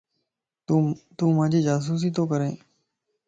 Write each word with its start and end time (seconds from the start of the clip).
تون 1.17 1.29
مانجي 1.37 1.59
جاسوسي 1.67 2.09
تو 2.15 2.23
ڪرين؟ 2.31 2.55